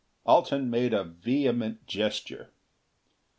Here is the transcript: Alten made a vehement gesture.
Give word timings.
Alten 0.25 0.71
made 0.71 0.95
a 0.95 1.03
vehement 1.03 1.85
gesture. 1.85 2.49